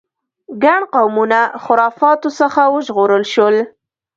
ګڼ 0.63 0.81
قومونه 0.93 1.39
خرافاتو 1.63 2.29
څخه 2.39 2.61
وژغورل 2.73 3.23
شول. 3.33 3.55